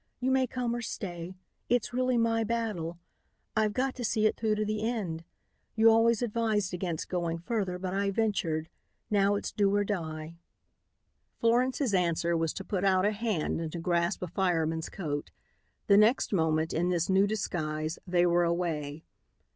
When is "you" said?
0.19-0.31, 5.75-5.91